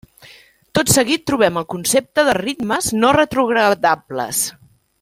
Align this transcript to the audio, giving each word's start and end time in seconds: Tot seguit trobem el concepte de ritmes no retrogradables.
Tot 0.77 0.93
seguit 0.93 1.23
trobem 1.31 1.59
el 1.61 1.67
concepte 1.73 2.23
de 2.29 2.35
ritmes 2.39 2.89
no 3.05 3.13
retrogradables. 3.19 4.43